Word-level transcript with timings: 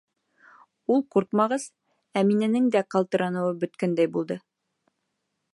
Ул 0.93 1.03
ҡурҡмағас, 1.15 1.67
Әминәнең 2.23 2.73
дә 2.77 2.83
ҡалтыраныуы 2.97 3.55
бөткәндәй 3.65 4.15
булды. 4.17 4.43